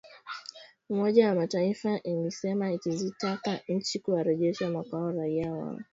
[0.89, 5.77] Umoja wa Mataifa ilisema ikizitaka nchi kuwarejesha makwao raia wao.